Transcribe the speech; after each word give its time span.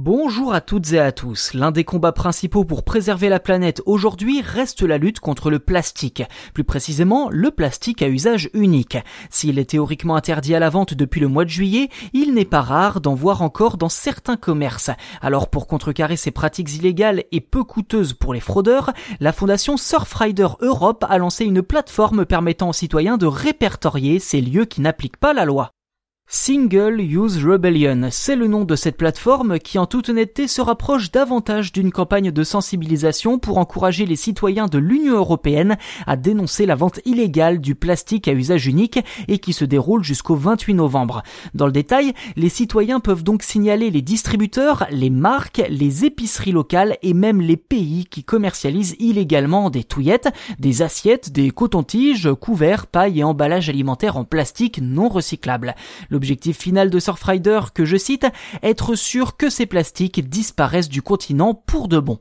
Bonjour 0.00 0.54
à 0.54 0.60
toutes 0.60 0.92
et 0.92 1.00
à 1.00 1.10
tous. 1.10 1.54
L'un 1.54 1.72
des 1.72 1.82
combats 1.82 2.12
principaux 2.12 2.64
pour 2.64 2.84
préserver 2.84 3.28
la 3.28 3.40
planète 3.40 3.82
aujourd'hui 3.84 4.42
reste 4.42 4.82
la 4.82 4.96
lutte 4.96 5.18
contre 5.18 5.50
le 5.50 5.58
plastique. 5.58 6.22
Plus 6.54 6.62
précisément, 6.62 7.28
le 7.32 7.50
plastique 7.50 8.00
à 8.00 8.08
usage 8.08 8.48
unique. 8.54 8.96
S'il 9.28 9.58
est 9.58 9.70
théoriquement 9.70 10.14
interdit 10.14 10.54
à 10.54 10.60
la 10.60 10.70
vente 10.70 10.94
depuis 10.94 11.20
le 11.20 11.26
mois 11.26 11.44
de 11.44 11.50
juillet, 11.50 11.88
il 12.12 12.32
n'est 12.32 12.44
pas 12.44 12.60
rare 12.60 13.00
d'en 13.00 13.16
voir 13.16 13.42
encore 13.42 13.76
dans 13.76 13.88
certains 13.88 14.36
commerces. 14.36 14.90
Alors 15.20 15.50
pour 15.50 15.66
contrecarrer 15.66 16.16
ces 16.16 16.30
pratiques 16.30 16.76
illégales 16.76 17.24
et 17.32 17.40
peu 17.40 17.64
coûteuses 17.64 18.12
pour 18.12 18.32
les 18.32 18.38
fraudeurs, 18.38 18.92
la 19.18 19.32
fondation 19.32 19.76
Surfrider 19.76 20.46
Europe 20.60 21.06
a 21.08 21.18
lancé 21.18 21.44
une 21.44 21.62
plateforme 21.62 22.24
permettant 22.24 22.68
aux 22.68 22.72
citoyens 22.72 23.16
de 23.16 23.26
répertorier 23.26 24.20
ces 24.20 24.40
lieux 24.42 24.64
qui 24.64 24.80
n'appliquent 24.80 25.16
pas 25.16 25.32
la 25.32 25.44
loi. 25.44 25.72
Single 26.30 27.00
Use 27.00 27.42
Rebellion, 27.42 28.08
c'est 28.10 28.36
le 28.36 28.48
nom 28.48 28.64
de 28.64 28.76
cette 28.76 28.98
plateforme 28.98 29.58
qui 29.58 29.78
en 29.78 29.86
toute 29.86 30.10
honnêteté 30.10 30.46
se 30.46 30.60
rapproche 30.60 31.10
davantage 31.10 31.72
d'une 31.72 31.90
campagne 31.90 32.30
de 32.30 32.44
sensibilisation 32.44 33.38
pour 33.38 33.56
encourager 33.56 34.04
les 34.04 34.14
citoyens 34.14 34.66
de 34.66 34.76
l'Union 34.76 35.16
européenne 35.16 35.78
à 36.06 36.16
dénoncer 36.16 36.66
la 36.66 36.74
vente 36.74 37.00
illégale 37.06 37.62
du 37.62 37.74
plastique 37.74 38.28
à 38.28 38.34
usage 38.34 38.66
unique 38.66 39.00
et 39.26 39.38
qui 39.38 39.54
se 39.54 39.64
déroule 39.64 40.04
jusqu'au 40.04 40.34
28 40.34 40.74
novembre. 40.74 41.22
Dans 41.54 41.64
le 41.64 41.72
détail, 41.72 42.12
les 42.36 42.50
citoyens 42.50 43.00
peuvent 43.00 43.24
donc 43.24 43.42
signaler 43.42 43.88
les 43.88 44.02
distributeurs, 44.02 44.86
les 44.90 45.08
marques, 45.08 45.62
les 45.70 46.04
épiceries 46.04 46.52
locales 46.52 46.98
et 47.00 47.14
même 47.14 47.40
les 47.40 47.56
pays 47.56 48.04
qui 48.04 48.22
commercialisent 48.22 48.96
illégalement 48.98 49.70
des 49.70 49.82
touillettes, 49.82 50.28
des 50.58 50.82
assiettes, 50.82 51.32
des 51.32 51.50
cotons-tiges, 51.52 52.28
couverts, 52.34 52.86
pailles 52.86 53.20
et 53.20 53.24
emballages 53.24 53.70
alimentaires 53.70 54.18
en 54.18 54.24
plastique 54.24 54.78
non 54.82 55.08
recyclable. 55.08 55.74
L'objectif 56.18 56.58
final 56.58 56.90
de 56.90 56.98
Surfrider, 56.98 57.60
que 57.72 57.84
je 57.84 57.96
cite, 57.96 58.26
être 58.64 58.96
sûr 58.96 59.36
que 59.36 59.48
ces 59.48 59.66
plastiques 59.66 60.28
disparaissent 60.28 60.88
du 60.88 61.00
continent 61.00 61.54
pour 61.54 61.86
de 61.86 62.00
bon. 62.00 62.18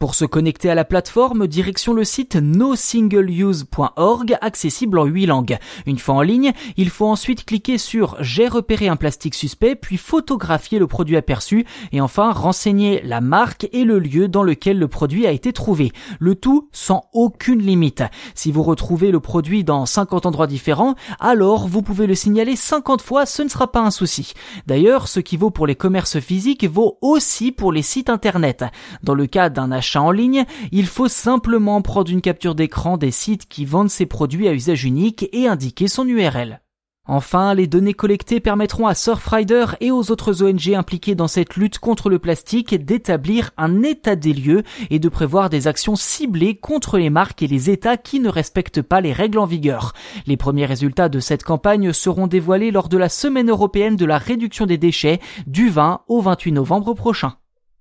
Pour 0.00 0.14
se 0.14 0.24
connecter 0.24 0.70
à 0.70 0.76
la 0.76 0.84
plateforme, 0.84 1.48
direction 1.48 1.92
le 1.92 2.04
site 2.04 2.36
nosingleuse.org, 2.36 4.38
accessible 4.40 4.96
en 4.96 5.06
8 5.06 5.26
langues. 5.26 5.58
Une 5.86 5.98
fois 5.98 6.14
en 6.14 6.22
ligne, 6.22 6.52
il 6.76 6.88
faut 6.88 7.08
ensuite 7.08 7.44
cliquer 7.44 7.78
sur 7.78 8.16
J'ai 8.20 8.46
repéré 8.46 8.86
un 8.86 8.94
plastique 8.94 9.34
suspect, 9.34 9.74
puis 9.74 9.96
photographier 9.96 10.78
le 10.78 10.86
produit 10.86 11.16
aperçu, 11.16 11.66
et 11.90 12.00
enfin 12.00 12.30
renseigner 12.30 13.02
la 13.02 13.20
marque 13.20 13.68
et 13.72 13.82
le 13.82 13.98
lieu 13.98 14.28
dans 14.28 14.44
lequel 14.44 14.78
le 14.78 14.86
produit 14.86 15.26
a 15.26 15.32
été 15.32 15.52
trouvé. 15.52 15.90
Le 16.20 16.36
tout 16.36 16.68
sans 16.70 17.06
aucune 17.12 17.60
limite. 17.60 18.04
Si 18.36 18.52
vous 18.52 18.62
retrouvez 18.62 19.10
le 19.10 19.18
produit 19.18 19.64
dans 19.64 19.84
50 19.84 20.26
endroits 20.26 20.46
différents, 20.46 20.94
alors 21.18 21.66
vous 21.66 21.82
pouvez 21.82 22.06
le 22.06 22.14
signaler 22.14 22.54
50 22.54 23.02
fois, 23.02 23.26
ce 23.26 23.42
ne 23.42 23.48
sera 23.48 23.72
pas 23.72 23.80
un 23.80 23.90
souci. 23.90 24.34
D'ailleurs, 24.68 25.08
ce 25.08 25.18
qui 25.18 25.36
vaut 25.36 25.50
pour 25.50 25.66
les 25.66 25.74
commerces 25.74 26.20
physiques 26.20 26.66
vaut 26.66 26.98
aussi 27.02 27.50
pour 27.50 27.72
les 27.72 27.82
sites 27.82 28.10
internet. 28.10 28.64
Dans 29.02 29.14
le 29.14 29.26
cas 29.26 29.48
d'un 29.48 29.72
achat 29.72 29.87
en 29.96 30.10
ligne, 30.10 30.44
il 30.72 30.86
faut 30.86 31.08
simplement 31.08 31.80
prendre 31.82 32.10
une 32.10 32.20
capture 32.20 32.54
d'écran 32.54 32.96
des 32.96 33.10
sites 33.10 33.48
qui 33.48 33.64
vendent 33.64 33.90
ces 33.90 34.06
produits 34.06 34.48
à 34.48 34.52
usage 34.52 34.84
unique 34.84 35.28
et 35.32 35.46
indiquer 35.46 35.88
son 35.88 36.06
URL. 36.06 36.60
Enfin, 37.10 37.54
les 37.54 37.66
données 37.66 37.94
collectées 37.94 38.38
permettront 38.38 38.86
à 38.86 38.94
Surfrider 38.94 39.64
et 39.80 39.90
aux 39.90 40.10
autres 40.10 40.42
ONG 40.42 40.74
impliquées 40.74 41.14
dans 41.14 41.26
cette 41.26 41.56
lutte 41.56 41.78
contre 41.78 42.10
le 42.10 42.18
plastique 42.18 42.74
d'établir 42.84 43.50
un 43.56 43.82
état 43.82 44.14
des 44.14 44.34
lieux 44.34 44.62
et 44.90 44.98
de 44.98 45.08
prévoir 45.08 45.48
des 45.48 45.68
actions 45.68 45.96
ciblées 45.96 46.56
contre 46.56 46.98
les 46.98 47.08
marques 47.08 47.42
et 47.42 47.46
les 47.46 47.70
États 47.70 47.96
qui 47.96 48.20
ne 48.20 48.28
respectent 48.28 48.82
pas 48.82 49.00
les 49.00 49.14
règles 49.14 49.38
en 49.38 49.46
vigueur. 49.46 49.94
Les 50.26 50.36
premiers 50.36 50.66
résultats 50.66 51.08
de 51.08 51.18
cette 51.18 51.44
campagne 51.44 51.94
seront 51.94 52.26
dévoilés 52.26 52.70
lors 52.70 52.90
de 52.90 52.98
la 52.98 53.08
Semaine 53.08 53.48
européenne 53.48 53.96
de 53.96 54.04
la 54.04 54.18
réduction 54.18 54.66
des 54.66 54.76
déchets 54.76 55.18
du 55.46 55.70
20 55.70 56.02
au 56.08 56.20
28 56.20 56.52
novembre 56.52 56.92
prochain. 56.92 57.36